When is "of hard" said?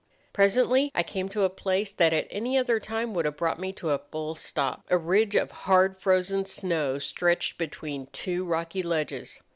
5.35-5.99